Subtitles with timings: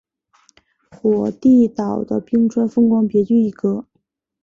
[0.89, 3.85] 火地岛的冰川风光别具一格。